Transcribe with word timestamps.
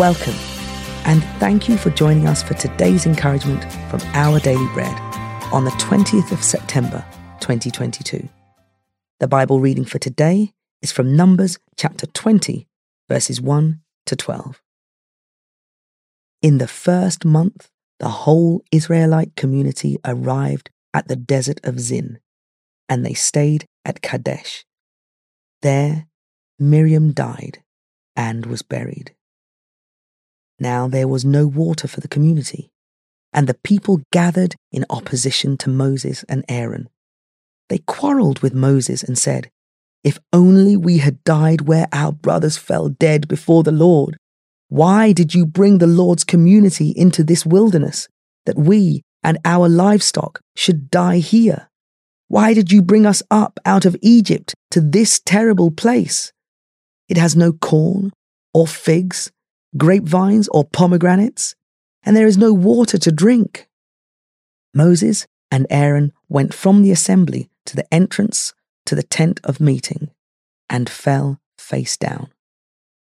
Welcome, 0.00 0.36
and 1.04 1.22
thank 1.40 1.68
you 1.68 1.76
for 1.76 1.90
joining 1.90 2.26
us 2.26 2.42
for 2.42 2.54
today's 2.54 3.04
encouragement 3.04 3.70
from 3.90 4.00
Our 4.14 4.40
Daily 4.40 4.66
Bread 4.72 4.98
on 5.52 5.66
the 5.66 5.70
20th 5.72 6.32
of 6.32 6.42
September 6.42 7.04
2022. 7.40 8.26
The 9.18 9.28
Bible 9.28 9.60
reading 9.60 9.84
for 9.84 9.98
today 9.98 10.54
is 10.80 10.90
from 10.90 11.16
Numbers 11.16 11.58
chapter 11.76 12.06
20, 12.06 12.66
verses 13.10 13.42
1 13.42 13.82
to 14.06 14.16
12. 14.16 14.62
In 16.40 16.56
the 16.56 16.66
first 16.66 17.26
month, 17.26 17.68
the 17.98 18.08
whole 18.08 18.62
Israelite 18.72 19.36
community 19.36 19.98
arrived 20.06 20.70
at 20.94 21.08
the 21.08 21.16
desert 21.16 21.60
of 21.62 21.78
Zin, 21.78 22.20
and 22.88 23.04
they 23.04 23.12
stayed 23.12 23.66
at 23.84 24.00
Kadesh. 24.00 24.64
There, 25.60 26.06
Miriam 26.58 27.12
died 27.12 27.62
and 28.16 28.46
was 28.46 28.62
buried. 28.62 29.14
Now 30.60 30.86
there 30.86 31.08
was 31.08 31.24
no 31.24 31.46
water 31.46 31.88
for 31.88 32.00
the 32.00 32.08
community, 32.08 32.70
and 33.32 33.46
the 33.46 33.54
people 33.54 34.02
gathered 34.12 34.54
in 34.70 34.84
opposition 34.90 35.56
to 35.58 35.70
Moses 35.70 36.22
and 36.28 36.44
Aaron. 36.48 36.88
They 37.70 37.78
quarreled 37.78 38.40
with 38.40 38.52
Moses 38.52 39.02
and 39.02 39.16
said, 39.18 39.50
If 40.04 40.18
only 40.34 40.76
we 40.76 40.98
had 40.98 41.24
died 41.24 41.62
where 41.62 41.88
our 41.92 42.12
brothers 42.12 42.58
fell 42.58 42.90
dead 42.90 43.26
before 43.26 43.62
the 43.62 43.72
Lord. 43.72 44.18
Why 44.68 45.12
did 45.12 45.34
you 45.34 45.46
bring 45.46 45.78
the 45.78 45.86
Lord's 45.86 46.24
community 46.24 46.92
into 46.94 47.24
this 47.24 47.46
wilderness, 47.46 48.06
that 48.44 48.58
we 48.58 49.02
and 49.22 49.38
our 49.44 49.68
livestock 49.68 50.40
should 50.56 50.90
die 50.90 51.18
here? 51.18 51.68
Why 52.28 52.54
did 52.54 52.70
you 52.70 52.82
bring 52.82 53.06
us 53.06 53.22
up 53.30 53.58
out 53.64 53.84
of 53.84 53.96
Egypt 54.02 54.54
to 54.70 54.80
this 54.80 55.20
terrible 55.24 55.70
place? 55.70 56.32
It 57.08 57.16
has 57.16 57.34
no 57.34 57.52
corn 57.52 58.12
or 58.54 58.66
figs, 58.66 59.32
grapevines 59.76 60.48
or 60.48 60.64
pomegranates, 60.64 61.54
and 62.02 62.16
there 62.16 62.26
is 62.26 62.38
no 62.38 62.52
water 62.52 62.98
to 62.98 63.12
drink. 63.12 63.68
Moses 64.74 65.26
and 65.50 65.66
Aaron 65.70 66.12
went 66.28 66.54
from 66.54 66.82
the 66.82 66.92
assembly 66.92 67.50
to 67.66 67.76
the 67.76 67.92
entrance 67.92 68.52
to 68.86 68.94
the 68.94 69.02
tent 69.02 69.40
of 69.44 69.60
meeting 69.60 70.10
and 70.68 70.88
fell 70.88 71.40
face 71.58 71.96
down. 71.96 72.30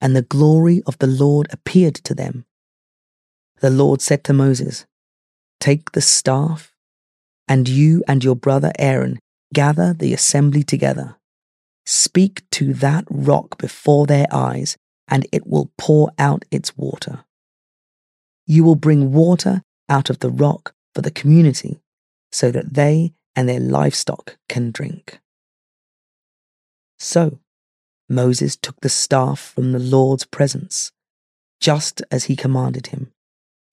And 0.00 0.14
the 0.14 0.22
glory 0.22 0.82
of 0.86 0.98
the 0.98 1.06
Lord 1.06 1.48
appeared 1.50 1.96
to 1.96 2.14
them. 2.14 2.44
The 3.60 3.70
Lord 3.70 4.00
said 4.00 4.22
to 4.24 4.32
Moses, 4.32 4.86
Take 5.60 5.92
the 5.92 6.00
staff, 6.00 6.72
and 7.48 7.68
you 7.68 8.04
and 8.06 8.22
your 8.22 8.36
brother 8.36 8.72
Aaron 8.78 9.18
gather 9.52 9.92
the 9.92 10.14
assembly 10.14 10.62
together. 10.62 11.16
Speak 11.84 12.48
to 12.50 12.72
that 12.74 13.04
rock 13.10 13.58
before 13.58 14.06
their 14.06 14.26
eyes, 14.30 14.76
and 15.08 15.26
it 15.32 15.46
will 15.46 15.70
pour 15.78 16.10
out 16.18 16.44
its 16.50 16.76
water. 16.76 17.24
You 18.46 18.64
will 18.64 18.76
bring 18.76 19.12
water 19.12 19.62
out 19.88 20.10
of 20.10 20.20
the 20.20 20.30
rock 20.30 20.74
for 20.94 21.02
the 21.02 21.10
community, 21.10 21.80
so 22.30 22.50
that 22.50 22.74
they 22.74 23.12
and 23.34 23.48
their 23.48 23.60
livestock 23.60 24.36
can 24.48 24.70
drink. 24.70 25.20
So 26.98 27.38
Moses 28.08 28.56
took 28.56 28.80
the 28.80 28.88
staff 28.88 29.38
from 29.38 29.72
the 29.72 29.78
Lord's 29.78 30.24
presence, 30.24 30.92
just 31.60 32.02
as 32.10 32.24
he 32.24 32.36
commanded 32.36 32.88
him. 32.88 33.12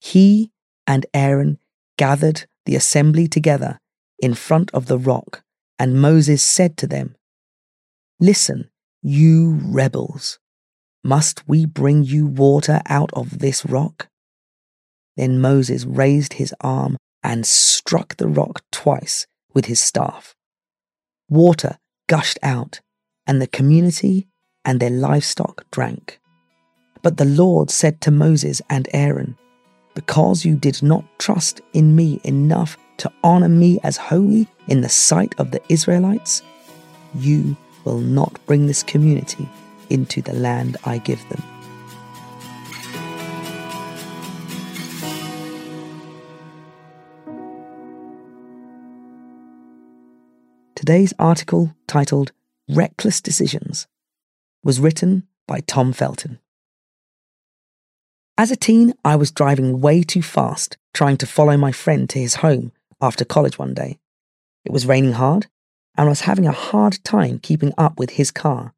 He 0.00 0.52
and 0.86 1.06
Aaron 1.12 1.58
gathered 1.96 2.46
the 2.64 2.76
assembly 2.76 3.26
together 3.28 3.78
in 4.18 4.34
front 4.34 4.70
of 4.72 4.86
the 4.86 4.98
rock, 4.98 5.42
and 5.78 6.00
Moses 6.00 6.42
said 6.42 6.76
to 6.78 6.86
them, 6.86 7.16
Listen, 8.20 8.70
you 9.02 9.58
rebels, 9.62 10.38
must 11.06 11.48
we 11.48 11.64
bring 11.64 12.02
you 12.02 12.26
water 12.26 12.82
out 12.86 13.10
of 13.12 13.38
this 13.38 13.64
rock? 13.64 14.08
Then 15.16 15.40
Moses 15.40 15.84
raised 15.84 16.34
his 16.34 16.52
arm 16.60 16.96
and 17.22 17.46
struck 17.46 18.16
the 18.16 18.26
rock 18.26 18.62
twice 18.72 19.26
with 19.54 19.66
his 19.66 19.78
staff. 19.80 20.34
Water 21.28 21.78
gushed 22.08 22.38
out, 22.42 22.80
and 23.26 23.40
the 23.40 23.46
community 23.46 24.26
and 24.64 24.80
their 24.80 24.90
livestock 24.90 25.64
drank. 25.70 26.20
But 27.02 27.18
the 27.18 27.24
Lord 27.24 27.70
said 27.70 28.00
to 28.00 28.10
Moses 28.10 28.60
and 28.68 28.88
Aaron, 28.92 29.36
Because 29.94 30.44
you 30.44 30.56
did 30.56 30.82
not 30.82 31.04
trust 31.18 31.60
in 31.72 31.94
me 31.94 32.20
enough 32.24 32.76
to 32.98 33.12
honor 33.22 33.48
me 33.48 33.78
as 33.84 33.96
holy 33.96 34.48
in 34.66 34.80
the 34.80 34.88
sight 34.88 35.34
of 35.38 35.52
the 35.52 35.62
Israelites, 35.68 36.42
you 37.14 37.56
will 37.84 37.98
not 37.98 38.44
bring 38.46 38.66
this 38.66 38.82
community 38.82 39.48
into 39.90 40.22
the 40.22 40.32
land 40.32 40.76
I 40.84 40.98
give 40.98 41.26
them. 41.28 41.42
Today's 50.76 51.12
article, 51.18 51.74
titled 51.88 52.30
Reckless 52.68 53.20
Decisions, 53.20 53.88
was 54.62 54.78
written 54.78 55.26
by 55.48 55.60
Tom 55.60 55.92
Felton. 55.92 56.38
As 58.38 58.50
a 58.50 58.56
teen, 58.56 58.94
I 59.04 59.16
was 59.16 59.32
driving 59.32 59.80
way 59.80 60.02
too 60.02 60.22
fast 60.22 60.76
trying 60.92 61.16
to 61.16 61.26
follow 61.26 61.56
my 61.56 61.72
friend 61.72 62.08
to 62.10 62.20
his 62.20 62.36
home 62.36 62.70
after 63.00 63.24
college 63.24 63.58
one 63.58 63.74
day. 63.74 63.98
It 64.64 64.70
was 64.70 64.86
raining 64.86 65.14
hard, 65.14 65.46
and 65.98 66.06
I 66.06 66.10
was 66.10 66.20
having 66.20 66.46
a 66.46 66.52
hard 66.52 67.02
time 67.02 67.40
keeping 67.40 67.72
up 67.76 67.98
with 67.98 68.10
his 68.10 68.30
car. 68.30 68.72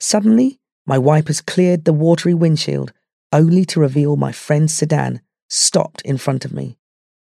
Suddenly, 0.00 0.60
my 0.86 0.98
wipers 0.98 1.40
cleared 1.40 1.84
the 1.84 1.92
watery 1.92 2.34
windshield, 2.34 2.92
only 3.32 3.64
to 3.66 3.80
reveal 3.80 4.16
my 4.16 4.32
friend's 4.32 4.74
sedan 4.74 5.20
stopped 5.48 6.02
in 6.02 6.18
front 6.18 6.44
of 6.44 6.52
me. 6.52 6.78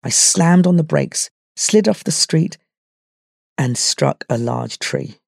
I 0.03 0.09
slammed 0.09 0.67
on 0.67 0.77
the 0.77 0.83
brakes, 0.83 1.31
slid 1.57 1.89
off 1.89 2.05
the 2.05 2.11
street, 2.11 2.59
and 3.57 3.79
struck 3.79 4.25
a 4.29 4.39
large 4.39 4.79
tree. 4.79 5.21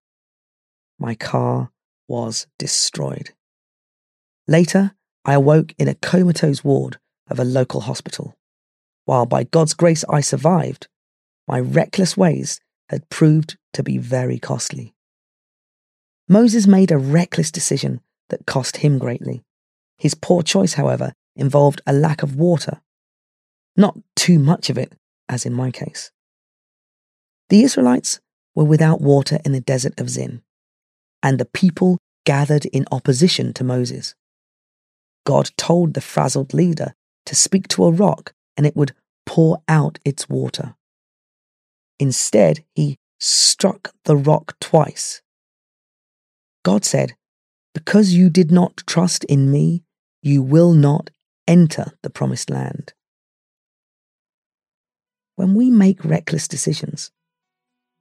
My 0.98 1.14
car 1.14 1.70
was 2.08 2.46
destroyed. 2.58 3.30
Later, 4.48 4.92
I 5.24 5.34
awoke 5.34 5.74
in 5.78 5.88
a 5.88 5.94
comatose 5.94 6.64
ward 6.64 6.98
of 7.28 7.38
a 7.38 7.44
local 7.44 7.82
hospital. 7.82 8.36
While 9.04 9.26
by 9.26 9.44
God's 9.44 9.74
grace 9.74 10.04
I 10.08 10.20
survived, 10.20 10.88
my 11.46 11.60
reckless 11.60 12.16
ways 12.16 12.60
had 12.88 13.08
proved 13.10 13.56
to 13.74 13.82
be 13.82 13.98
very 13.98 14.38
costly. 14.38 14.93
Moses 16.28 16.66
made 16.66 16.90
a 16.90 16.98
reckless 16.98 17.50
decision 17.50 18.00
that 18.30 18.46
cost 18.46 18.78
him 18.78 18.98
greatly. 18.98 19.42
His 19.98 20.14
poor 20.14 20.42
choice, 20.42 20.74
however, 20.74 21.12
involved 21.36 21.82
a 21.86 21.92
lack 21.92 22.22
of 22.22 22.36
water. 22.36 22.80
Not 23.76 23.98
too 24.16 24.38
much 24.38 24.70
of 24.70 24.78
it, 24.78 24.92
as 25.28 25.44
in 25.44 25.52
my 25.52 25.70
case. 25.70 26.10
The 27.50 27.62
Israelites 27.62 28.20
were 28.54 28.64
without 28.64 29.00
water 29.00 29.38
in 29.44 29.52
the 29.52 29.60
desert 29.60 30.00
of 30.00 30.08
Zin, 30.08 30.42
and 31.22 31.38
the 31.38 31.44
people 31.44 31.98
gathered 32.24 32.64
in 32.66 32.86
opposition 32.90 33.52
to 33.52 33.64
Moses. 33.64 34.14
God 35.26 35.50
told 35.56 35.94
the 35.94 36.00
frazzled 36.00 36.54
leader 36.54 36.94
to 37.26 37.34
speak 37.34 37.68
to 37.68 37.84
a 37.84 37.92
rock 37.92 38.32
and 38.56 38.66
it 38.66 38.76
would 38.76 38.92
pour 39.26 39.62
out 39.68 39.98
its 40.04 40.28
water. 40.28 40.74
Instead, 41.98 42.64
he 42.74 42.96
struck 43.18 43.92
the 44.04 44.16
rock 44.16 44.56
twice. 44.60 45.22
God 46.64 46.84
said, 46.84 47.14
Because 47.74 48.14
you 48.14 48.28
did 48.30 48.50
not 48.50 48.82
trust 48.86 49.22
in 49.24 49.52
me, 49.52 49.84
you 50.22 50.42
will 50.42 50.72
not 50.72 51.10
enter 51.46 51.92
the 52.02 52.10
promised 52.10 52.50
land. 52.50 52.94
When 55.36 55.54
we 55.54 55.70
make 55.70 56.04
reckless 56.04 56.48
decisions, 56.48 57.12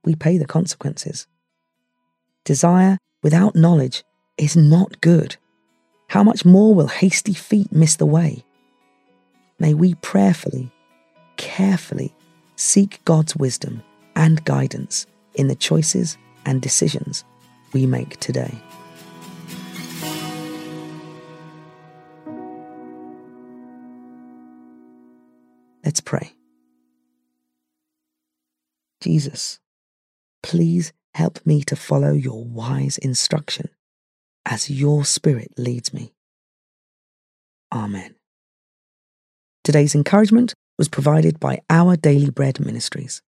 we 0.05 0.15
pay 0.15 0.37
the 0.37 0.45
consequences. 0.45 1.27
Desire 2.45 2.97
without 3.21 3.55
knowledge 3.55 4.03
is 4.37 4.55
not 4.55 5.01
good. 5.01 5.35
How 6.07 6.23
much 6.23 6.45
more 6.45 6.73
will 6.73 6.87
hasty 6.87 7.33
feet 7.33 7.71
miss 7.71 7.97
the 7.97 8.05
way? 8.05 8.45
May 9.59 9.73
we 9.73 9.95
prayerfully, 9.95 10.71
carefully 11.37 12.13
seek 12.55 13.03
God's 13.03 13.35
wisdom 13.35 13.83
and 14.15 14.43
guidance 14.45 15.05
in 15.35 15.47
the 15.47 15.55
choices 15.55 16.17
and 16.45 16.61
decisions 16.61 17.25
we 17.73 17.85
make 17.85 18.19
today. 18.19 18.53
Let's 25.83 25.99
pray. 25.99 26.33
Jesus, 29.01 29.59
please 30.41 30.93
help 31.13 31.45
me 31.45 31.61
to 31.63 31.75
follow 31.75 32.13
your 32.13 32.43
wise 32.43 32.97
instruction 32.97 33.69
as 34.45 34.69
your 34.69 35.03
Spirit 35.03 35.51
leads 35.57 35.93
me. 35.93 36.13
Amen. 37.71 38.15
Today's 39.63 39.95
encouragement 39.95 40.53
was 40.77 40.87
provided 40.87 41.39
by 41.39 41.61
Our 41.69 41.95
Daily 41.95 42.29
Bread 42.29 42.59
Ministries. 42.59 43.21